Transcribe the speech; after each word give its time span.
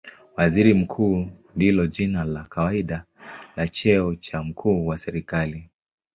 Waziri 0.37 0.73
Mkuu 0.73 1.27
ndilo 1.55 1.87
jina 1.87 2.23
la 2.23 2.43
kawaida 2.43 3.05
la 3.55 3.67
cheo 3.67 4.15
cha 4.15 4.43
mkuu 4.43 4.87
wa 4.87 4.97
serikali. 4.97 5.69